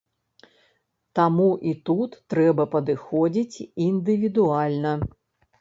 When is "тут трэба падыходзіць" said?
1.89-3.55